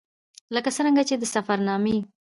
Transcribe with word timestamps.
ـ 0.27 0.53
لکه 0.55 0.69
څرنګه 0.75 1.03
چې 1.09 1.15
د 1.17 1.23
سفر 1.35 1.57
نامې 1.67 1.97